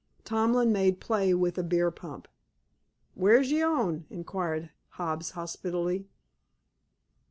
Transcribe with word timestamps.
Tomlin 0.25 0.71
made 0.71 0.99
play 0.99 1.31
with 1.31 1.59
a 1.59 1.63
beer 1.63 1.91
pump. 1.91 2.27
"Where's 3.13 3.51
yer 3.51 3.67
own?" 3.71 4.05
inquired 4.09 4.71
Hobbs 4.93 5.29
hospitably. 5.37 6.09